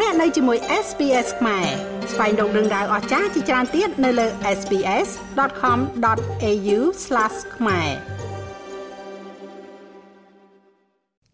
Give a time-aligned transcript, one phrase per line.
[0.00, 1.66] លោកអ្នកនៅជាមួយ SPS ខ្មែរ
[2.12, 4.26] ស្វែងរកដឹងដៅអស្ចារ្យជាច្រើនទៀតនៅលើ
[4.58, 6.78] SPS.com.au/
[7.56, 7.90] ខ្មែរ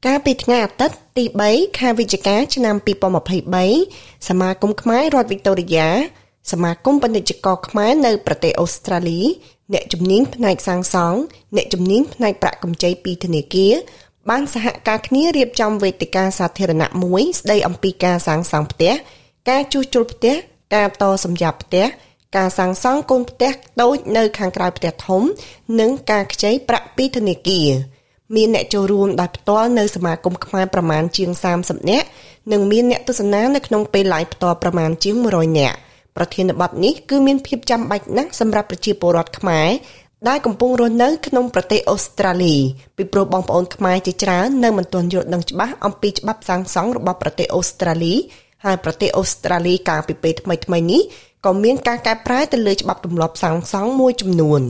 [0.06, 2.77] កាលពីថ្ងៃអាទិត្យទី3ខែវិច្ឆិកាឆ្នាំ
[3.52, 5.88] 2023សមាគមខ្មែររដ្ឋវីកតូរីយ៉ា
[6.52, 9.20] សមាគមពាណិជ្ជករខ្មែរនៅប្រទេសអូស្ត្រាលី
[9.72, 11.18] អ្នកជំនាញផ្នែកសាងសង់
[11.56, 13.74] អ្នកជំនាញផ្នែកប្រាក់កម្ចីពីធនាគារ
[14.30, 18.93] បានសហការគ្នារៀបចំវេទិកាសាធារណៈមួយស្ដីអំពីការសាងសង់ផ្ទះ
[19.51, 20.34] ការជួសជុលផ្ទះ
[20.75, 21.87] ការតសម្រាប់ផ្ទះ
[22.37, 25.23] ការសាងសង់កូនផ្ទះតូចនៅខាងក្រៅផ្ទះធំ
[25.80, 27.69] និងការខ្ចីប្រាក់ពីធនាគារ
[28.37, 32.06] មានអ្នកចូលរួមដោយផ្ទាល់នៅសមាគមខ្មែរប្រមាណជាង30នាក់
[32.53, 35.78] និងមានអ្នកទស្សនានៅក្នុងពេល live ផ្ទាល់ប្រមាណជាង100នាក់
[36.17, 39.69] ប្រធានបទនេះគឺមានភាពចាំបាច់ណាស់សម្រាប់ប្រជាពលរដ្ឋខ្មែរ
[40.29, 42.56] ដែលកំពុងរស់នៅក្នុងប្រទេសអូស្ត្រាលី
[42.97, 48.14] ពីព្រោះបងប្អូនខ្មែរជាច្រើននៅមិនទាន់យល់ដឹងច្បាស់អំពីច្បាប់សាងសង់របស់ប្រទេសអូស្ត្រាលី
[48.64, 51.00] ហើយប្រទេសអូស្ត្រាលីកាលពីពេលថ្មីៗនេះ
[51.47, 54.62] ក៏មានការកែប្រែទៅលើច្បាប់ទម្លាប់សាងសង់មួយចំនួន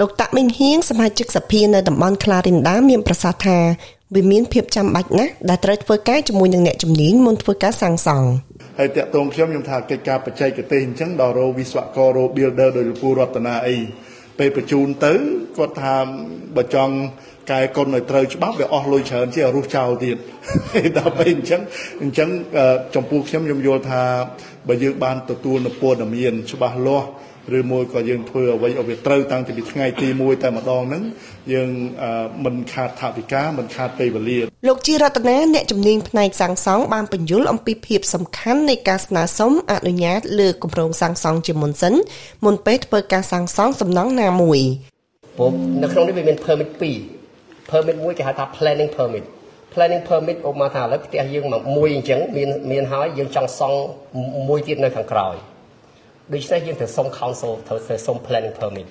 [0.00, 3.58] លោកតាក់មីងហៀងសមាជិកសភានៅតំបន់ក្លារិនដាមានប្រសាសន៍ថា
[4.14, 8.28] វាមានភាពចាំបាច់ណាស់ដែលត្រូវធ្វើការជាមួយនឹងអ្នកជំនាញមុនធ្វើការសាងសង់
[8.78, 13.76] ហើយតាក់ទងខ្ញុំខ្ញុំថាកិច្ចការបច្ចេកទេសអញ្ចឹងដល់រោវិស្វកររោ builder ដោយលោកពូរតនាអី
[14.38, 15.14] ពេលបញ្ជូនទៅ
[15.56, 15.94] គាត់ថា
[16.56, 16.94] បើចង់
[17.50, 20.16] កែកុនឲ្យត្រូវច្បាប់វាអស់លុយច្រើនជាងរុះចោលទៀត
[20.98, 21.60] ដល់ពេលអញ្ចឹង
[22.02, 22.28] អញ្ចឹង
[22.94, 24.02] ចំពោះខ្ញុំខ្ញុំយល់ថា
[24.68, 27.08] បើយើងបានទទួលនូវព័ត៌មានច្បាស់លាស់
[27.58, 31.02] ឬមួយក៏យើងធ្វើអ្វីឲ្យវាត្រូវតាំងពីថ្ងៃទី1តែម្ដងហ្នឹង
[31.52, 31.70] យើង
[32.44, 34.38] មិនខាតថវិកាមិនខាតពេលវេលា
[34.68, 41.94] លោកជីរតនាអ្នកជំនាញផ្នែកសាងសង់បានបញ្យល់អំពីភាពសំខាន់នៃការស្នើសុំអនុញ្ញាតលើគម្រោងសាងសង់ជាមុនសិន
[42.44, 44.60] មុនពេលធ្វើការសាងសង់សំណង់ណាមួយ
[45.36, 45.50] ព្រោះ
[45.82, 46.68] នៅក្នុងនេះវាមាន permit
[47.20, 49.24] 2 permit មួយគេហៅថា planning permit
[49.74, 51.44] planning permit ឧបមាថាឥឡូវផ្ទះយើង
[51.76, 53.78] មួយអញ្ចឹងមានមានហើយយើងចង់សង់
[54.48, 55.36] មួយទៀតនៅខាងក្រោយ
[56.34, 58.86] ដូច្នេះយើងត្រូវសុំ council ត្រូវសុំ planning permit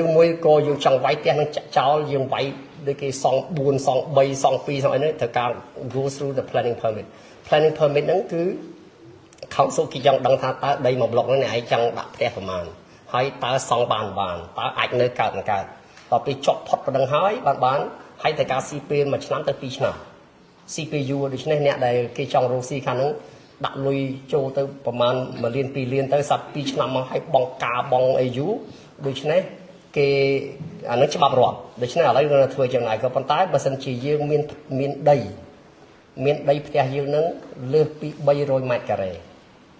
[0.00, 2.44] ឬមួយក៏យើងចង់វាយផ្ទះនឹងចោលយើងវាយ
[2.86, 5.50] ដូចគេសង់4សង់3សង់2សង់អីនេះត្រូវការ
[5.94, 7.06] go through the planning permit
[7.46, 8.42] planning permit ហ្នឹងគឺ
[9.56, 12.64] council គេចង់ដឹងថាតើដីមួយប្លុកហ្នឹងអ្នកឯងចង់ដាក់ផ្ទះប្រមាណ
[13.12, 15.64] ហើយតើសង់បានបានតើអាចនៅកើតមិនកើត
[16.10, 17.80] ដល់ពេលចប់ផុតប៉ុណ្ណឹងហើយបានបាន
[18.22, 19.94] ហើយត្រូវការស៊ីពេល1ឆ្នាំទៅ2ឆ្នាំ
[20.74, 23.12] CPU ដូច្នេះអ្នកដែលគេចង់រកស៊ីខាងហ្នឹង
[23.64, 23.98] ដាក់លុយ
[24.32, 28.52] ចូលទៅប្រហែល1លាន2លានទៅសាប់2ឆ្នាំមកឲ្យបងការបងអីយូរ
[29.06, 29.40] ដូច្នេះ
[29.96, 30.08] គេ
[30.90, 34.42] អានឹងច្បាប់រដ្ឋដូច្នេះឥឡូវយើងធ្វើយ៉ាងណាក៏ប៉ុន្តែបើសិនជាយើងមាន
[34.78, 35.18] មានដី
[36.24, 37.24] មានដីផ្ទះយើងនឹង
[37.72, 38.08] លើសពី
[38.38, 39.12] 300ម៉ែត្រការ៉េ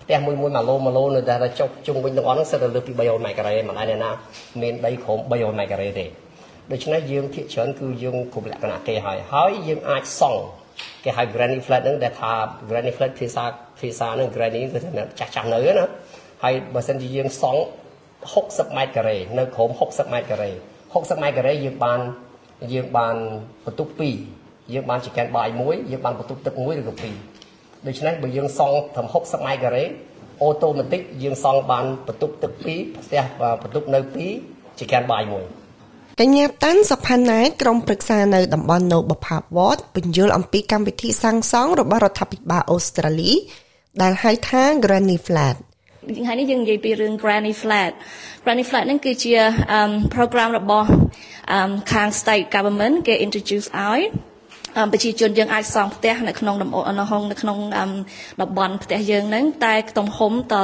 [0.02, 4.10] ផ្ទះមួយមួយ1ឡូ1ឡូនៅតែចុះជុំវិញទាំងអស់ហ្នឹងសិតតែលើសពី300ម៉ែត្រការ៉េមិនដែរណា
[4.62, 6.06] មានដីក្រោម300ម៉ែត្រការ៉េទេ
[6.72, 10.42] ដូច្នេះយើងភាគច្រើនគឺយើងគ្រប់លក្ខណៈគេហើយហើយយើងអាចសង់
[11.04, 12.32] គេហៅ granny flat ហ្នឹងដែលថា
[12.68, 13.44] granny flat ភាសា
[13.80, 15.86] ភាសាហ្នឹង granny គឺថាចាស់ចាស់នៅណា
[16.42, 17.60] ហើយបើសិនជាយើងសង់
[18.16, 20.50] 60ម៉ែត្រការ៉េនៅក្រោម60ម៉ែត្រការ៉េ
[20.92, 22.00] 60ម៉ែត្រការ៉េយើងបាន
[22.72, 23.16] យើងបាន
[23.64, 23.92] បន្ទប់
[24.32, 26.94] 2យើងបានចកែនបាយមួយយើងបានបន្ទប់ទឹកមួយឬក៏
[27.40, 29.84] 2ដូច្នេះបើយើងសង់ត្រឹម60ម៉ែត្រការ៉េ
[30.42, 32.62] អូតូម៉ាទិកយើងសង់បានបន្ទប់ទឹក2
[33.04, 33.22] ផ្ទះ
[33.62, 34.00] បន្ទប់នៅ
[34.40, 35.44] 2ចកែនបាយមួយ
[36.22, 43.32] កញ្ញាតាន់សុផាណែក្រុមប្រឹក្សានៅតំបន់ Noble Park Ward បញ្យល់អំពីកម្មវិធីសាងសង់របស់រដ្ឋាភិបាលអូស្ត្រាលី
[44.02, 45.56] ដែលហៅថា Granny Flat
[46.18, 47.92] ថ្ងៃនេះយើងនិយាយពីរឿង Granny Flat
[48.44, 49.32] Granny Flat ហ្នឹងគឺជា
[50.14, 50.88] program របស់
[51.92, 54.00] ខាង state government គេ introduce ឲ្យ
[54.92, 57.58] ប្រជាជនយើងអាចសង់ផ្ទះនៅក្នុងដំនៅក្នុងនៅក្នុង
[58.40, 60.56] តំបន់ផ្ទះយើងហ្នឹងតែទំហំត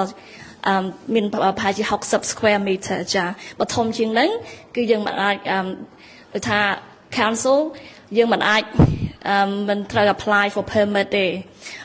[1.14, 3.24] មានប្រហែលជា60 square meter ចា
[3.58, 4.30] បើធំជាងហ្នឹង
[4.74, 5.36] គឺយើងមិនអាច
[6.34, 6.60] ដូចថា
[7.18, 7.58] council
[8.16, 8.62] យើងមិនអាច
[9.68, 11.26] មិនត្រូវ apply for permit ទេ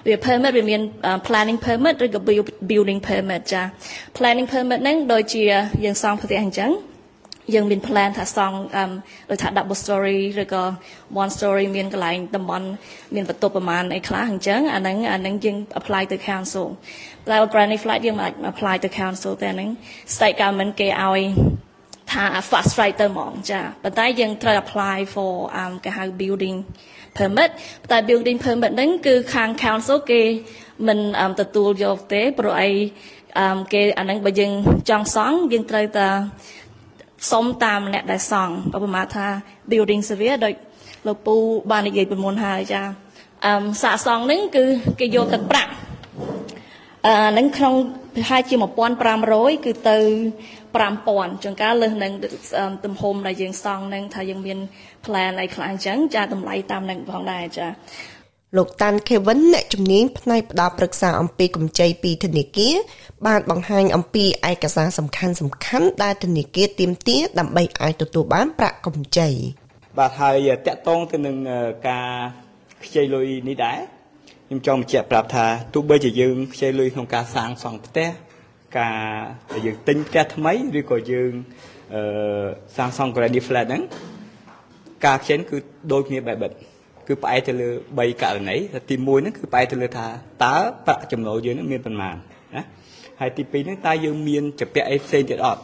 [0.08, 0.82] វា permit វាមាន
[1.28, 2.20] planning permit ឬក៏
[2.70, 3.62] building permit ចា
[4.18, 5.42] planning permit ហ្នឹងដូចជា
[5.84, 6.72] យើងសង់ផ្ទះអញ្ចឹង
[7.56, 8.58] យើងមាន plan ថាសង់
[9.30, 10.63] ដូចថា double story ឬក៏
[11.24, 12.68] one story មានកន្លែងតំបន់
[13.16, 16.68] មានបន្ទប់ប្រមាណអីខ្លះអញ្ចឹងអាហ្នឹងអាហ្នឹងយើង apply ទៅ council
[17.30, 19.69] តែ granny flat យើងមិនអាច apply ទៅ council ទេអាហ្នឹង
[20.16, 21.22] state government គេឲ្យ
[22.12, 25.34] ថា fast right ទៅហ្មងចាប៉ុន្តែយើងត្រូវ apply for
[25.84, 26.57] គេហៅ building
[27.18, 27.50] permit
[27.92, 30.22] តែ building permit ហ្នឹងគឺខាង council គេ
[30.88, 31.00] មិន
[31.40, 32.72] ទទួលយកទេព្រោះអី
[33.74, 34.51] គេអាហ្នឹងបើយើង
[34.90, 36.07] ចង់សង់យើងត្រូវតែ
[37.31, 39.27] សុំតាមអ្នកដែលសង់ឧបមាថា
[39.71, 40.54] building survey ដូច
[41.07, 41.36] លោកពូ
[41.71, 42.81] បាននិយាយពីមុនហើយចា
[43.45, 44.63] អឺសាកសង់ហ្នឹងគឺ
[45.00, 45.71] គេយកទឹកប្រាក់
[47.07, 47.74] អឺហ្នឹងក្នុង
[48.16, 48.56] ប្រហែលជា
[49.10, 49.98] 1500គឺទៅ
[50.74, 52.13] 5000ជួនកាលលើសនឹង
[52.86, 54.60] ទំហំដែលយើងសង់ហ្នឹងថាយើងមាន
[55.06, 57.68] plan អីខ្លះអញ្ចឹងចាតម្លៃតាមនឹងផងដែរចា
[58.57, 62.75] លោកតាន់ខេវិនអ្នកជំនាញផ្នែកផ្ដល់ប្រឹក្សាអំពីកម្ចីពីធនាគារ
[63.28, 69.30] បានបង្ហាញអំពីឯកសារសំខាន់សំខាន់ដែលធនាគារទាមទារដើម្បីអាចទទួលបានប្រាក់កម្ចី
[69.98, 71.36] បាទហើយតកតងទៅនឹង
[71.88, 72.10] ការ
[72.86, 73.78] ខ្ចីលុយនេះដែរ
[74.48, 78.10] ខ្ញុំចង់បញ្ជាក់ប្រាប់ថាទោះបីជាយើងខ្ចីលុយក្នុងការសាងសង់ផ្ទះ
[78.80, 81.31] ការយើងទិញផ្ទះថ្មីឬក៏យើង
[81.94, 82.01] អឺ
[82.78, 83.81] សាងសង់ granny flat ហ្នឹង
[85.06, 85.57] ការខ្ចីគឺ
[85.92, 86.51] ដូចគ្នាបែបបិទ
[87.10, 88.58] គឺផ្អែកទៅលើ3ករណី
[88.90, 90.08] ទី1ហ្នឹងគឺផ្អែកទៅលើថា
[90.46, 92.16] តើប្រាក់ចំណូលយើងនឹងមានប៉ុន្មាន
[92.56, 92.64] ណា
[93.20, 95.62] ហើយទី2ហ្នឹងតើយើងមានចំពាក់អីផ្សេងទៀតអត់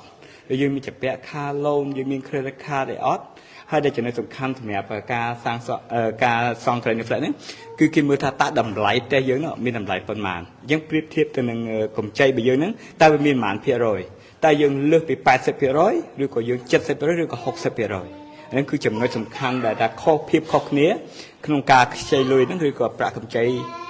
[0.52, 3.24] ឬយើងមានចំពាក់ car loan យើងមាន credit card អីអត់
[3.72, 5.58] ហើយដែលចំណុចសំខាន់សម្រាប់ការសាង
[6.26, 7.34] ការសង់ training flat ហ្នឹង
[7.80, 11.60] គឺគេមើលថាតើតម្លៃផ្ទះយើងនោះមានតម្លៃប៉ុន្មានអញ្ចឹងប្រៀបធៀបទៅនឹង
[11.98, 12.72] កម្ចីរបស់យើងហ្នឹង
[13.02, 14.02] តើវាមានប៉ុន្មានភាគរយ
[14.46, 15.16] តើយើងលើសពី
[15.66, 16.60] 80%ឬក៏យើង
[16.90, 20.88] 70%ឬក៏60%ហ្នឹងគឺចំណុចសំខាន់ដែលថាខុសភាពខុសគ្នា
[21.46, 23.44] ក្នុងការខ្ចីលុយហ្នឹងឬក៏ប្រាក់កម្ចី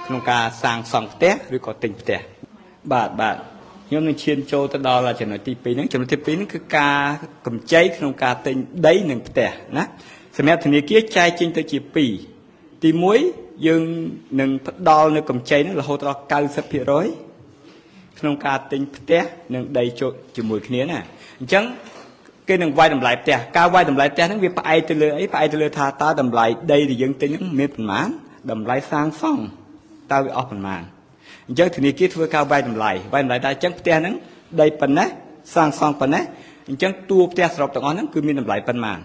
[0.06, 2.20] ក្នុងការសាងសង់ផ្ទះឬក៏ទិញផ្ទះ
[2.92, 3.36] បាទបាទ
[3.88, 6.98] ខ្ញុំនឹងឈានចូលទៅដល់ចំណុចទី2ហ្នឹងចំណុចទី2ហ្នឹងគឺការ
[7.46, 8.56] កម្ចីក្នុងការទិញ
[8.86, 9.84] ដីនិងផ្ទះណា
[10.36, 11.78] សម្រាប់ធនាគារចែកចេញទៅជា
[12.36, 12.90] 2ទី
[13.28, 13.82] 1យើង
[14.40, 16.20] នឹងផ្ដល់នៅកម្ចីហ្នឹងរហូតដល់
[17.34, 19.22] 90%ក្នុងការទិញផ្ទះ
[19.54, 19.84] និងដី
[20.36, 20.98] ជាមួយគ្នាណា
[21.40, 21.64] អញ្ចឹង
[22.48, 28.08] គេនឹងវាយតម្លៃផ្ទះការវាយតម្លៃផ្ទះហ្នឹងវាផ្អែកទៅលើអីផ្អែកទៅលើថាតើតម្លៃដីដែលយើងទិញហ្នឹងមានប៉ុន្មាន
[28.50, 29.42] តម្លៃសាងសង់
[30.12, 30.82] តើវាអស់ប៉ុន្មាន
[31.48, 34.14] អញ្ចឹងធនាគារធ្វើការវាយតម្លៃវាយតម្លៃថាអញ្ចឹងផ្ទះហ្នឹង
[34.60, 35.08] ដីប៉ុណ្ណេះ
[35.54, 36.24] សាងសង់ប៉ុណ្ណេះ
[36.68, 38.98] អញ្ចឹងតួផ្ទះសរុបទាំងអស់ហ្នឹងគឺមានតម្លៃប៉ុន្មាន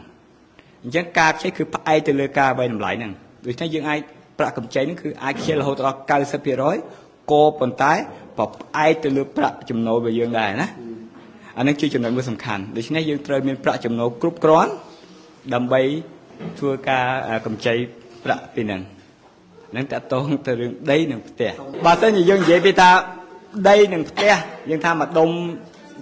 [0.84, 3.12] អញ្ចឹងការខ្ចីគឺផ្អែកទៅលើការវាយតម្លៃហ្នឹង
[3.46, 4.00] ដូច្នេះយើងអាច
[4.38, 5.98] ប្រាក់កម្ចីហ្នឹងគឺអាចខ្ចីរហូតដល់
[6.64, 7.94] 90%ក៏ប៉ុន្តែ
[8.38, 10.68] ប្រផ្អែកទៅលើប្រាក់ចំណូលរបស់យើងដែរណា
[11.58, 14.72] អានឹងជាចំណុចមួយសំខាន់ដូច្នេះយើងត្រូវមានប្រាក់ចំណូលគ្រប់គ្រាន់
[15.54, 15.82] ដើម្បី
[16.60, 17.06] ធ្វើការ
[17.46, 17.74] កម្ចី
[18.24, 18.82] ប្រាក់ពីនឹង
[19.76, 21.52] នឹងតកតងទៅរឿងដីនិងផ្ទះ
[21.86, 22.92] បើសិនជាយើងនិយាយពីថា
[23.70, 24.34] ដីនិងផ្ទះ
[24.70, 25.30] យើងថាមកដុំ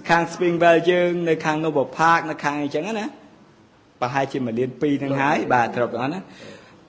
[0.08, 3.06] ខាង Springwell យើងនៅខាង Nova Park នៅខាងអីចឹងណា
[4.00, 6.22] ប្រហែលជាមួយលាន2នឹងហើយបាទត្រប់អស់ណាត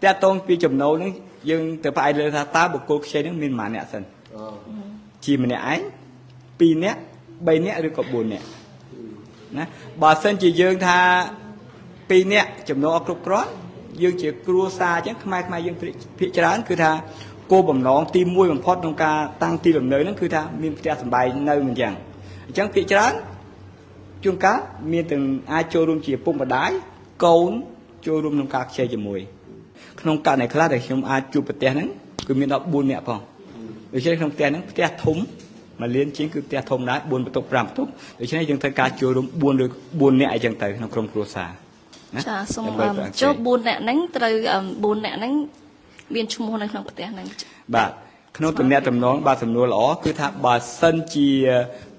[0.03, 1.11] កតងពីចំណូលនឹង
[1.49, 4.03] យើងទៅផ្អែកលើថាតើបុគ្គលខ្ចីនឹងមានប៉ុន្មានអ្នកសិន
[5.25, 5.79] ជាម្នាក់ឯង
[6.71, 6.99] 2នាក់
[7.47, 8.45] 3នាក់ឬក៏4នាក់
[9.57, 9.65] ណា
[10.01, 10.99] បើសិនជាយើងថា
[12.11, 13.51] 2នាក់ចំណូលអត់គ្រប់គ្រាន់
[14.01, 15.75] យើងជាគ្រួសារអញ្ចឹងខ្មែរខ្មែរយើង
[16.19, 16.91] ភាគច្រើនគឺថា
[17.51, 21.93] គោលបំណងទី1បំផុតក្នុងការតាំងទីលំនៅហ្នឹងគឺថាមានផ្ទះសម្បែងនៅមិនអញ្ចឹង
[22.47, 23.13] អញ្ចឹងភាគច្រើន
[24.23, 24.57] ជួនកាល
[24.91, 26.71] មានទាំងអាចចូលរួមជាពុកម្ដាយ
[27.25, 27.51] កូន
[28.05, 29.19] ចូលរួមក្នុងការខ្ចីជាមួយ
[30.01, 31.87] ក្នុងករណីខ្លះដែលខ្ញុំអាចជួបប្រទេសហ្នឹង
[32.27, 33.19] គឺមានដល់4នាក់ផង
[33.93, 35.17] ដូច្នេះក្នុងផ្ទះហ្នឹងផ្ទះធំ
[35.79, 37.89] មួយលានជាងគឺផ្ទះធំដែរ4បន្ទប់5បន្ទប់
[38.19, 41.49] ដូច្នេះយើងត្រូវការចូលរួម4ឬ4នាក់អីចឹងទៅក្នុងក្រុមគ្រួសារ
[42.15, 42.65] ណាចាសូម
[43.21, 44.33] ចូល4នាក់ហ្នឹងត្រូវ
[44.71, 45.33] 4នាក់ហ្នឹង
[46.15, 47.27] មានឈ្មោះនៅក្នុងផ្ទះហ្នឹង
[47.75, 47.91] បាទ
[48.37, 51.29] ក្នុងតំណែងតំណងបាទសំណួរល្អគឺថាបើសិនជា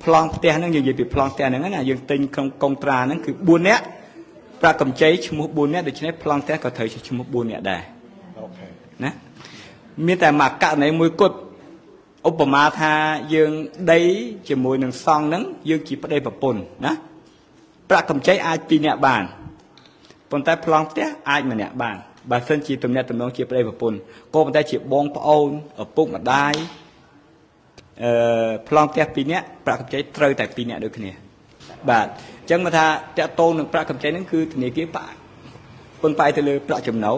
[0.04, 3.84] ប្លង់ផ្ទះហ្នឹងយើងនិយាយពីប្លង់ផ្ទះហ្នឹងណាយើងទិញក្នុងកុងត្រាហ្នឹងគឺ4នាក់
[4.60, 7.82] ប្រាក់កម្ចីឈ្មោះ4នាក់ដូច្នេះប្លង់ផ្ទះក៏ត្រូវឈ្មោះ4នាក់ដែរ
[8.40, 8.66] អូខេ
[9.04, 9.10] ណា
[10.06, 11.36] មានតែមួយករណីមួយគត់
[12.28, 12.94] ឧបមាថា
[13.34, 13.52] យើង
[13.92, 14.00] ដី
[14.48, 16.92] ជាមួយនឹងសង់ហ្នឹងយើងជាប្តីប្រពន្ធណា
[17.90, 19.22] ប្រាក់កម្ចីអាចពីរនាក់បាន
[20.30, 21.96] ប៉ុន្តែប្លង់ផ្ទះអាចម្នាក់បាន
[22.30, 23.98] បើសិនជាទំនាក់ទំនងជាប្តីប្រពន្ធ
[24.34, 25.50] ក៏ប៉ុន្តែជាបងប្អូន
[25.82, 26.54] ឪពុកម្ដាយ
[28.02, 31.10] អឺប្លង់ផ្ទះពីរនាក់ប្រាក់កម្ចីត្រូវតែពីរនាក់ដូចគ្នា
[31.90, 32.86] បាទអញ្ចឹងមកថា
[33.18, 35.04] តកតូននឹងប្រាក់កម្ចីហ្នឹងគឺធនាគារប៉
[36.02, 37.16] ពឹងផ្អែកទៅលើប្រាក់ចំណូល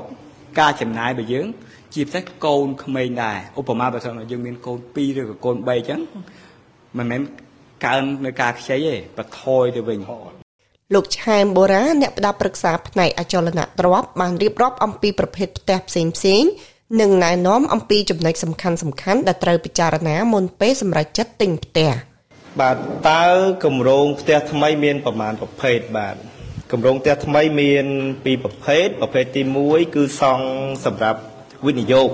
[0.60, 1.46] ការចំណាយរបស់យើង
[1.94, 6.00] ជាពិសេសកូនក្មេងដែរឧបមាបើសិនយើងមានកូន2ឬក៏កូន3អញ្ចឹង
[6.98, 7.20] មិនមែន
[7.84, 9.98] កើននៅការខ្ចីទេបន្ថយទៅវិញ
[10.94, 16.42] លោកឆែមបូរ៉ាអ្នកផ្ដល់ប្រឹក្សាផ្នែកអចលនទ្រព្យបានរៀបរាប់អំពីប្រភេទផ្ទះផ្សេងផ្សេង
[17.00, 21.90] និងណែនាំអំពីចំណុចសំខាន់សំខាន់ដែលត្រូវពិចារណាមុនពេលសម្រេចចិត្តទិញផ្ទះ
[22.60, 22.76] បាទ
[23.10, 23.26] តើ
[23.64, 26.16] គម្រោងផ្ទះថ្មីមានប្រមាណប្រភេទបាទ
[26.72, 27.86] គម្រោងផ្ទះថ្មីមាន
[28.24, 30.46] ពីរប្រភេទប្រភេទទី1គឺសង់
[30.86, 31.20] សម្រាប់
[31.66, 32.08] វិនិយោគ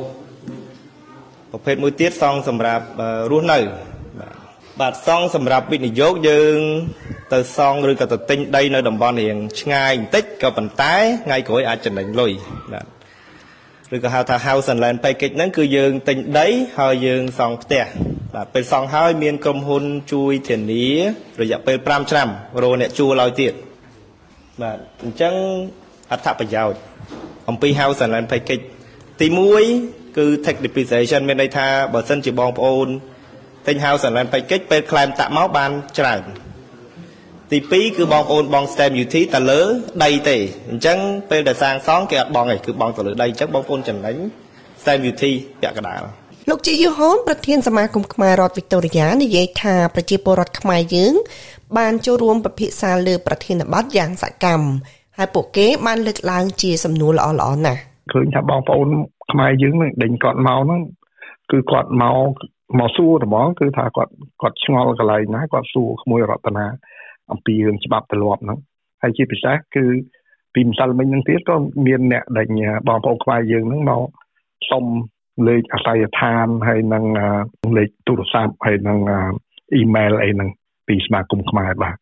[1.52, 2.84] ប្រភេទមួយទៀតសង់សម្រាប់
[3.30, 4.34] រស់នៅបាទ
[4.80, 6.58] បាទសង់សម្រាប់វិនិយោគយើង
[7.32, 10.94] ទៅសង់ឬក៏ទៅទិញដីនៅតំបន់រៀងឆ្ងាយបន្តិចក៏ប៉ុន្តែ
[11.26, 12.32] ថ្ងៃក្រោយអាចចំណេញលុយ
[12.72, 12.86] បាទ
[13.94, 17.84] ឬក៏ហៅថា house and land package ហ្នឹងគឺយើងទិញដីហើយយើងសង់ផ្ទះ
[18.34, 20.86] បាទពេលសង់ហើយមានក្រុមហ៊ុនជួយធានា
[21.40, 22.28] រយៈពេល5ឆ្នាំ
[22.62, 23.52] រកអ្នកជួលឲ្យទៀត
[24.62, 25.34] បាទអញ្ចឹង
[26.12, 26.80] អត្ថប្រយោជន៍
[27.48, 28.64] អំពី house and land package
[29.20, 29.26] ទី
[29.72, 32.88] 1គឺ tech depreciation មានន័យថាបើសិនជាបងប្អូន
[33.66, 36.22] ទិញ house and land package ពេល claim តាក់មកបានច្រើន
[37.50, 39.60] ទី2គឺបងប្អូនបង stamp duty តែលើ
[40.04, 40.36] ដីទេ
[40.70, 40.98] អញ្ចឹង
[41.30, 44.16] ពេលដែលសាងសង់គេអត់បងទេគឺបងទៅលើដីអញ្ចឹងបងប្អូនចំណេញ
[44.84, 46.02] សែនវិធីពាក់កណ្ដាល
[46.50, 51.12] លោកជាយូហនប្រធានសមាគមខ្មែររដ្ឋវីកតូរីយ៉ានិយាយថាប្រជាពលរដ្ឋខ្មែរយើង
[51.78, 54.66] បានចូលរួមពិភាក្សាលើប្រធានបទយ៉ាងសកម្ម
[55.18, 58.88] ហើយពួកគេបានលើកឡើងជាសំណួរល្អៗណាស់ ឃើញថាបងប្អូន
[59.32, 60.82] ខ្មែរយើងនឹងដេញគាត់មកហ្នឹង
[61.50, 62.30] គឺគាត់មក
[62.78, 64.12] មកសួរត្មងគឺថាគាត់
[64.42, 66.66] គាត់ឆ្ងល់កន្លែងណាគាត់សួរក្មួយរតនា
[67.32, 68.58] អំពីរឿងច្បាប់ទម្លាប់ហ្នឹង
[69.02, 69.84] ហើយជាពិសេសគឺ
[70.54, 72.48] ពីម្សិលមិញហ្នឹងទៀតក៏មានអ្នកដេញ
[72.88, 74.02] បងប្អូនខ្មែរយើងហ្នឹងមក
[74.70, 74.84] សុំ
[75.48, 77.04] លេខអាស័យដ្ឋានហើយនឹង
[77.76, 78.98] លេខទូរស័ព្ទហើយនឹង
[79.74, 80.48] អ៊ីមែលអីហ្នឹង
[80.88, 81.96] ពីសមាគមខ្មែរបាទ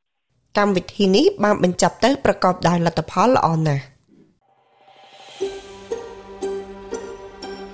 [0.58, 3.82] កម្មវិធីនេះបានបញ្ចប់ទៅប្រកបដោយលទ្ធផលល្អណាស់